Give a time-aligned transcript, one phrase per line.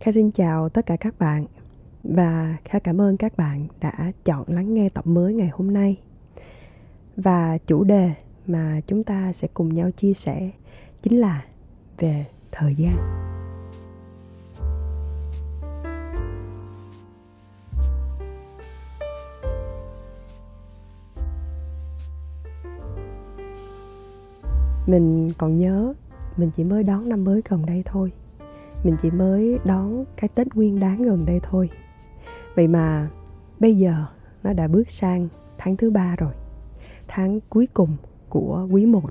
[0.00, 1.46] Kha xin chào tất cả các bạn
[2.04, 5.96] và Kha cảm ơn các bạn đã chọn lắng nghe tập mới ngày hôm nay.
[7.16, 8.10] Và chủ đề
[8.46, 10.50] mà chúng ta sẽ cùng nhau chia sẻ
[11.02, 11.44] chính là
[11.98, 12.96] về thời gian.
[24.86, 25.94] Mình còn nhớ,
[26.36, 28.12] mình chỉ mới đón năm mới gần đây thôi
[28.84, 31.70] mình chỉ mới đón cái tết nguyên đáng gần đây thôi.
[32.54, 33.10] Vậy mà
[33.58, 34.04] bây giờ
[34.42, 35.28] nó đã bước sang
[35.58, 36.32] tháng thứ ba rồi,
[37.08, 37.96] tháng cuối cùng
[38.28, 39.10] của quý một.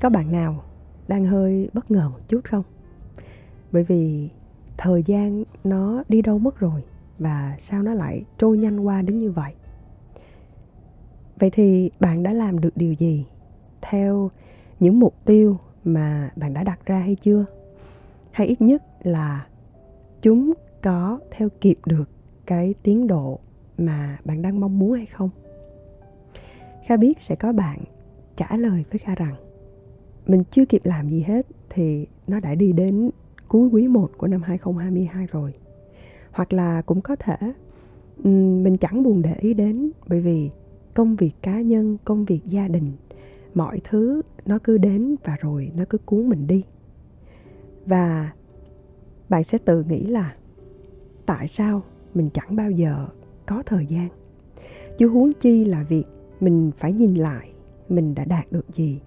[0.00, 0.62] Có bạn nào
[1.08, 2.62] đang hơi bất ngờ một chút không?
[3.72, 4.28] Bởi vì
[4.76, 6.82] thời gian nó đi đâu mất rồi
[7.18, 9.52] và sao nó lại trôi nhanh qua đến như vậy?
[11.38, 13.26] Vậy thì bạn đã làm được điều gì
[13.80, 14.30] theo
[14.80, 17.44] những mục tiêu mà bạn đã đặt ra hay chưa?
[18.38, 19.46] Hay ít nhất là
[20.22, 20.52] chúng
[20.82, 22.08] có theo kịp được
[22.46, 23.38] cái tiến độ
[23.78, 25.30] mà bạn đang mong muốn hay không
[26.86, 27.78] kha biết sẽ có bạn
[28.36, 29.34] trả lời với kha rằng
[30.26, 33.10] mình chưa kịp làm gì hết thì nó đã đi đến
[33.48, 35.54] cuối quý 1 của năm 2022 rồi.
[36.32, 37.36] Hoặc là cũng có thể
[38.62, 40.50] mình chẳng buồn để ý đến bởi vì
[40.94, 42.92] công việc cá nhân, công việc gia đình,
[43.54, 46.64] mọi thứ nó cứ đến và rồi nó cứ cuốn mình đi
[47.88, 48.32] và
[49.28, 50.34] bạn sẽ tự nghĩ là
[51.26, 51.82] tại sao
[52.14, 53.06] mình chẳng bao giờ
[53.46, 54.08] có thời gian?
[54.98, 56.04] Chứ huống chi là việc
[56.40, 57.52] mình phải nhìn lại
[57.88, 59.00] mình đã đạt được gì,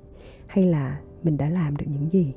[0.47, 2.33] hay là mình đã làm được những gì?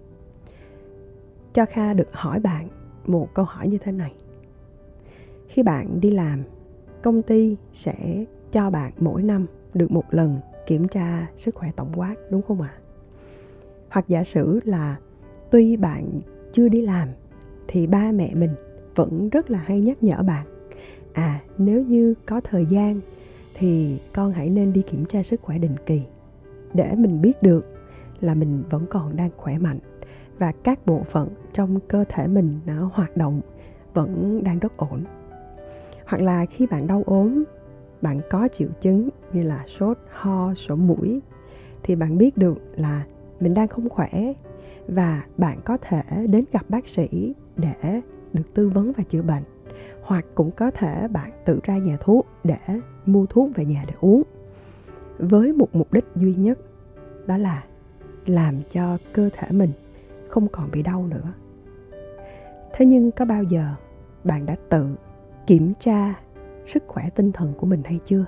[1.52, 2.68] Cho kha được hỏi bạn
[3.06, 4.14] một câu hỏi như thế này.
[5.48, 6.42] Khi bạn đi làm,
[7.02, 10.36] công ty sẽ cho bạn mỗi năm được một lần
[10.66, 12.74] kiểm tra sức khỏe tổng quát, đúng không ạ?
[12.76, 12.80] À?
[13.90, 14.96] hoặc giả sử là
[15.50, 16.20] tuy bạn
[16.54, 17.08] chưa đi làm
[17.68, 18.50] thì ba mẹ mình
[18.94, 20.46] vẫn rất là hay nhắc nhở bạn
[21.12, 23.00] à nếu như có thời gian
[23.54, 26.02] thì con hãy nên đi kiểm tra sức khỏe định kỳ
[26.74, 27.66] để mình biết được
[28.20, 29.78] là mình vẫn còn đang khỏe mạnh
[30.38, 33.40] và các bộ phận trong cơ thể mình nó hoạt động
[33.94, 35.00] vẫn đang rất ổn.
[36.06, 37.44] Hoặc là khi bạn đau ốm,
[38.02, 41.20] bạn có triệu chứng như là sốt, ho, sổ mũi
[41.82, 43.04] thì bạn biết được là
[43.40, 44.32] mình đang không khỏe
[44.88, 48.02] và bạn có thể đến gặp bác sĩ để
[48.32, 49.42] được tư vấn và chữa bệnh.
[50.02, 52.58] Hoặc cũng có thể bạn tự ra nhà thuốc để
[53.06, 54.22] mua thuốc về nhà để uống.
[55.18, 56.58] Với một mục đích duy nhất,
[57.26, 57.64] đó là
[58.26, 59.72] làm cho cơ thể mình
[60.28, 61.32] không còn bị đau nữa.
[62.72, 63.68] Thế nhưng có bao giờ
[64.24, 64.86] bạn đã tự
[65.46, 66.14] kiểm tra
[66.66, 68.26] sức khỏe tinh thần của mình hay chưa?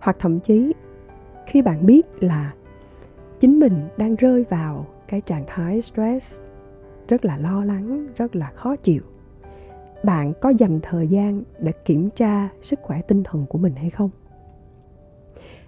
[0.00, 0.72] Hoặc thậm chí,
[1.46, 2.54] khi bạn biết là
[3.40, 6.40] chính mình đang rơi vào cái trạng thái stress
[7.08, 9.02] rất là lo lắng, rất là khó chịu.
[10.04, 13.90] Bạn có dành thời gian để kiểm tra sức khỏe tinh thần của mình hay
[13.90, 14.10] không?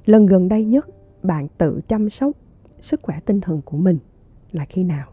[0.05, 0.87] Lần gần đây nhất,
[1.23, 2.37] bạn tự chăm sóc
[2.81, 3.99] sức khỏe tinh thần của mình
[4.53, 5.09] là khi nào?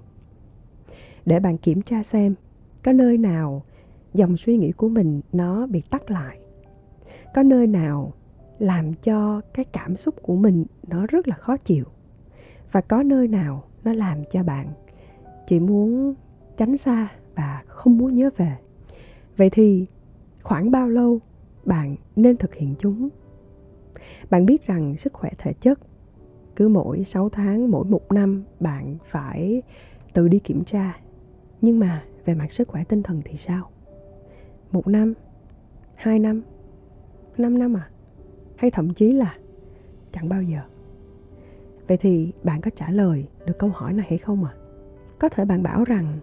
[1.25, 2.35] Để bạn kiểm tra xem,
[2.83, 3.63] có nơi nào
[4.13, 6.39] dòng suy nghĩ của mình nó bị tắt lại?
[7.35, 8.13] Có nơi nào
[8.59, 11.85] làm cho cái cảm xúc của mình nó rất là khó chịu?
[12.71, 14.67] Và có nơi nào nó làm cho bạn
[15.47, 16.13] chỉ muốn
[16.57, 18.57] tránh xa và không muốn nhớ về
[19.37, 19.85] vậy thì
[20.43, 21.19] khoảng bao lâu
[21.65, 23.09] bạn nên thực hiện chúng
[24.29, 25.79] bạn biết rằng sức khỏe thể chất
[26.59, 29.61] cứ mỗi 6 tháng, mỗi một năm bạn phải
[30.13, 30.99] tự đi kiểm tra.
[31.61, 33.69] Nhưng mà về mặt sức khỏe tinh thần thì sao?
[34.71, 35.13] Một năm,
[35.95, 36.41] hai năm,
[37.37, 37.89] năm năm à?
[38.55, 39.37] Hay thậm chí là
[40.11, 40.59] chẳng bao giờ?
[41.89, 44.53] Vậy thì bạn có trả lời được câu hỏi này hay không ạ?
[44.55, 44.59] À?
[45.19, 46.19] Có thể bạn bảo rằng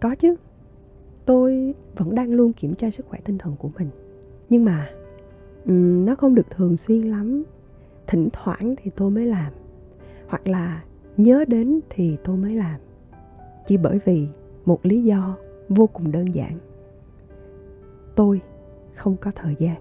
[0.00, 0.34] có chứ.
[1.24, 3.88] Tôi vẫn đang luôn kiểm tra sức khỏe tinh thần của mình.
[4.48, 4.90] Nhưng mà
[5.66, 7.44] um, nó không được thường xuyên lắm.
[8.06, 9.52] Thỉnh thoảng thì tôi mới làm.
[10.28, 10.84] Hoặc là
[11.16, 12.80] nhớ đến thì tôi mới làm.
[13.66, 14.28] Chỉ bởi vì
[14.64, 15.36] một lý do
[15.68, 16.58] vô cùng đơn giản.
[18.14, 18.40] Tôi
[18.94, 19.76] không có thời gian.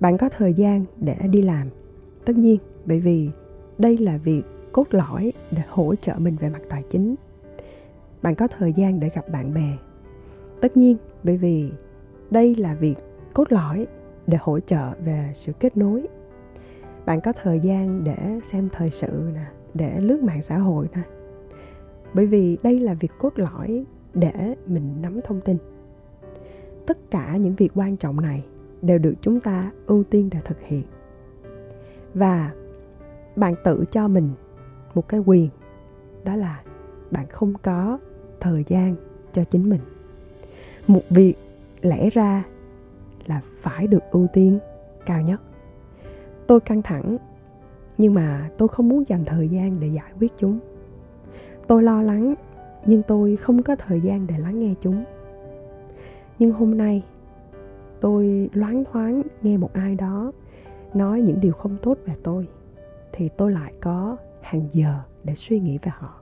[0.00, 1.68] Bạn có thời gian để đi làm.
[2.24, 3.30] Tất nhiên bởi vì
[3.78, 4.42] đây là việc
[4.72, 7.14] cốt lõi để hỗ trợ mình về mặt tài chính.
[8.22, 9.76] Bạn có thời gian để gặp bạn bè.
[10.60, 11.70] Tất nhiên, bởi vì
[12.30, 12.94] đây là việc
[13.34, 13.86] cốt lõi
[14.26, 16.06] để hỗ trợ về sự kết nối.
[17.06, 21.02] Bạn có thời gian để xem thời sự nè, để lướt mạng xã hội nè.
[22.14, 23.84] Bởi vì đây là việc cốt lõi
[24.14, 25.56] để mình nắm thông tin.
[26.86, 28.44] Tất cả những việc quan trọng này
[28.82, 30.82] đều được chúng ta ưu tiên để thực hiện.
[32.14, 32.52] Và
[33.38, 34.30] bạn tự cho mình
[34.94, 35.48] một cái quyền,
[36.24, 36.62] đó là
[37.10, 37.98] bạn không có
[38.40, 38.96] thời gian
[39.32, 39.80] cho chính mình.
[40.86, 41.34] Một việc
[41.80, 42.44] lẽ ra
[43.26, 44.58] là phải được ưu tiên
[45.06, 45.40] cao nhất.
[46.46, 47.16] Tôi căng thẳng,
[47.98, 50.58] nhưng mà tôi không muốn dành thời gian để giải quyết chúng.
[51.66, 52.34] Tôi lo lắng,
[52.86, 55.04] nhưng tôi không có thời gian để lắng nghe chúng.
[56.38, 57.02] Nhưng hôm nay,
[58.00, 60.32] tôi loáng thoáng nghe một ai đó
[60.94, 62.48] nói những điều không tốt về tôi
[63.18, 66.20] thì tôi lại có hàng giờ để suy nghĩ về họ.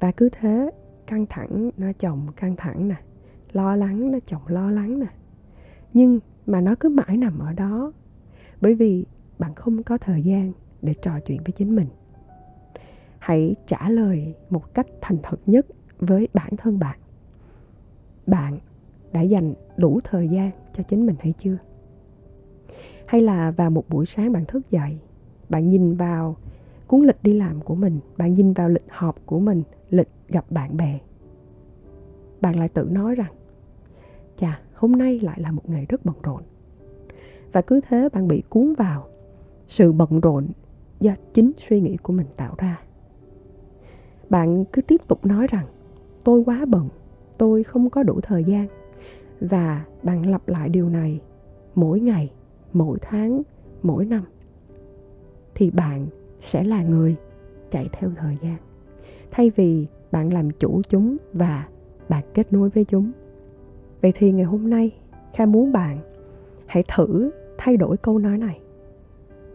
[0.00, 0.70] Và cứ thế,
[1.06, 2.94] căng thẳng nó chồng căng thẳng nè,
[3.52, 5.06] lo lắng nó chồng lo lắng nè.
[5.92, 7.92] Nhưng mà nó cứ mãi nằm ở đó,
[8.60, 9.04] bởi vì
[9.38, 11.88] bạn không có thời gian để trò chuyện với chính mình.
[13.18, 15.66] Hãy trả lời một cách thành thật nhất
[15.98, 16.98] với bản thân bạn.
[18.26, 18.58] Bạn
[19.12, 21.58] đã dành đủ thời gian cho chính mình hay chưa?
[23.06, 24.98] Hay là vào một buổi sáng bạn thức dậy
[25.48, 26.36] bạn nhìn vào
[26.86, 30.44] cuốn lịch đi làm của mình, bạn nhìn vào lịch họp của mình, lịch gặp
[30.50, 30.98] bạn bè.
[32.40, 33.32] Bạn lại tự nói rằng,
[34.36, 36.42] chà, hôm nay lại là một ngày rất bận rộn.
[37.52, 39.08] Và cứ thế bạn bị cuốn vào
[39.68, 40.46] sự bận rộn
[41.00, 42.80] do chính suy nghĩ của mình tạo ra.
[44.30, 45.66] Bạn cứ tiếp tục nói rằng,
[46.24, 46.88] tôi quá bận,
[47.38, 48.66] tôi không có đủ thời gian.
[49.40, 51.20] Và bạn lặp lại điều này
[51.74, 52.32] mỗi ngày,
[52.72, 53.42] mỗi tháng,
[53.82, 54.24] mỗi năm
[55.58, 56.06] thì bạn
[56.40, 57.16] sẽ là người
[57.70, 58.56] chạy theo thời gian.
[59.30, 61.68] Thay vì bạn làm chủ chúng và
[62.08, 63.12] bạn kết nối với chúng.
[64.02, 64.90] Vậy thì ngày hôm nay,
[65.34, 65.98] kha muốn bạn
[66.66, 68.60] hãy thử thay đổi câu nói này.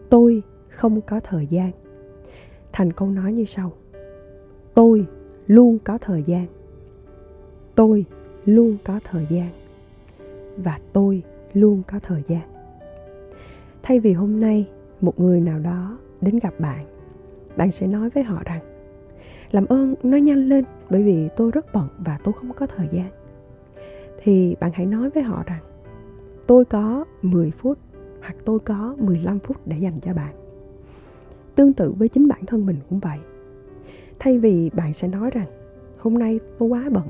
[0.08, 1.70] Tôi không có thời gian.
[2.72, 3.72] Thành câu nói như sau.
[4.74, 5.06] Tôi
[5.46, 6.46] luôn có thời gian.
[7.74, 8.04] Tôi
[8.44, 9.48] luôn có thời gian.
[10.56, 11.22] Và tôi
[11.54, 12.42] luôn có thời gian.
[13.82, 14.68] Thay vì hôm nay
[15.00, 16.84] một người nào đó đến gặp bạn
[17.56, 18.60] bạn sẽ nói với họ rằng
[19.50, 22.88] làm ơn nói nhanh lên bởi vì tôi rất bận và tôi không có thời
[22.92, 23.10] gian
[24.22, 25.62] thì bạn hãy nói với họ rằng
[26.46, 27.78] tôi có 10 phút
[28.20, 30.34] hoặc tôi có 15 phút để dành cho bạn.
[31.54, 33.18] Tương tự với chính bản thân mình cũng vậy.
[34.18, 35.46] Thay vì bạn sẽ nói rằng
[35.98, 37.08] hôm nay tôi quá bận,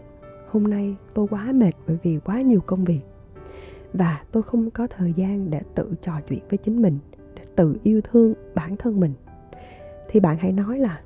[0.50, 3.00] hôm nay tôi quá mệt bởi vì quá nhiều công việc
[3.92, 6.98] và tôi không có thời gian để tự trò chuyện với chính mình,
[7.56, 9.12] tự yêu thương bản thân mình.
[10.08, 11.00] Thì bạn hãy nói là,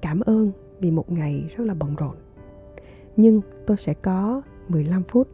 [0.00, 0.50] cảm ơn
[0.80, 2.14] vì một ngày rất là bận rộn.
[3.16, 5.28] Nhưng tôi sẽ có 15 phút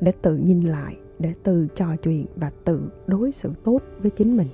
[0.00, 4.36] để tự nhìn lại, để tự trò chuyện và tự đối xử tốt với chính
[4.36, 4.48] mình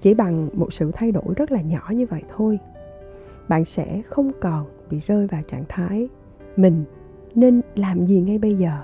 [0.00, 2.58] chỉ bằng một sự thay đổi rất là nhỏ như vậy thôi,
[3.48, 6.08] bạn sẽ không còn bị rơi vào trạng thái
[6.56, 6.84] mình
[7.34, 8.80] nên làm gì ngay bây giờ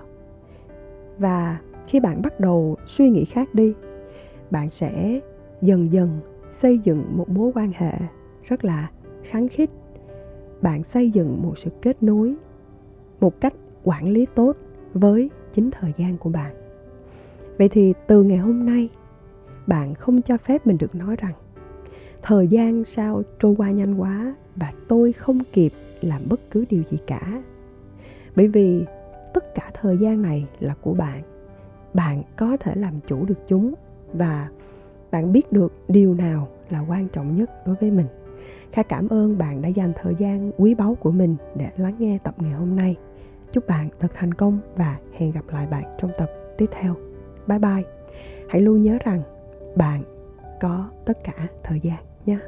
[1.19, 3.75] và khi bạn bắt đầu suy nghĩ khác đi
[4.50, 5.20] bạn sẽ
[5.62, 6.20] dần dần
[6.50, 7.93] xây dựng một mối quan hệ
[8.43, 8.90] rất là
[9.22, 9.70] kháng khích
[10.62, 12.34] bạn xây dựng một sự kết nối
[13.20, 13.54] một cách
[13.84, 14.56] quản lý tốt
[14.94, 16.54] với chính thời gian của bạn.
[17.58, 18.88] Vậy thì từ ngày hôm nay,
[19.66, 21.32] bạn không cho phép mình được nói rằng,
[22.22, 26.82] thời gian sao trôi qua nhanh quá và tôi không kịp làm bất cứ điều
[26.90, 27.43] gì cả.
[28.37, 28.84] Bởi vì
[29.34, 31.22] tất cả thời gian này là của bạn.
[31.94, 33.75] Bạn có thể làm chủ được chúng
[34.12, 34.49] và
[35.11, 38.06] bạn biết được điều nào là quan trọng nhất đối với mình.
[38.73, 42.19] Kha cảm ơn bạn đã dành thời gian quý báu của mình để lắng nghe
[42.25, 42.97] tập ngày hôm nay.
[43.53, 46.94] Chúc bạn thật thành công và hẹn gặp lại bạn trong tập tiếp theo.
[47.46, 47.82] Bye bye.
[48.48, 49.22] Hãy luôn nhớ rằng
[49.77, 50.03] bạn
[50.60, 52.39] có tất cả thời gian nhé.